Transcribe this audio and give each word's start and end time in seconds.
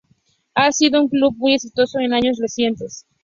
Ha 0.55 0.71
sido 0.71 0.99
un 1.03 1.09
club 1.09 1.35
muy 1.37 1.53
exitoso 1.53 1.99
en 1.99 2.11
años 2.13 2.39
recientes. 2.39 3.05